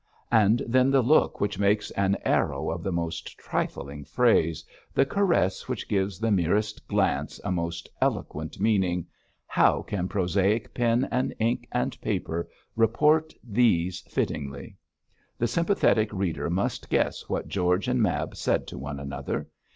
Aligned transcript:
And 0.31 0.63
then 0.67 0.89
the 0.89 1.03
look 1.03 1.39
which 1.39 1.59
makes 1.59 1.91
an 1.91 2.17
arrow 2.25 2.71
of 2.71 2.81
the 2.81 2.91
most 2.91 3.37
trifling 3.37 4.03
phrase, 4.03 4.65
the 4.95 5.05
caress 5.05 5.67
which 5.69 5.87
gives 5.87 6.17
the 6.17 6.31
merest 6.31 6.87
glance 6.87 7.39
a 7.43 7.51
most 7.51 7.87
eloquent 8.01 8.59
meaning 8.59 9.05
how 9.45 9.83
can 9.83 10.07
prosaic 10.07 10.73
pen 10.73 11.07
and 11.11 11.35
ink 11.37 11.67
and 11.71 12.01
paper 12.01 12.49
report 12.75 13.31
these 13.43 13.99
fittingly? 14.09 14.75
The 15.37 15.45
sympathetic 15.47 16.11
reader 16.11 16.49
must 16.49 16.89
guess 16.89 17.29
what 17.29 17.47
George 17.47 17.87
and 17.87 18.01
Mab 18.01 18.35
said 18.35 18.65
to 18.69 18.79
one 18.79 18.99
another. 18.99 19.49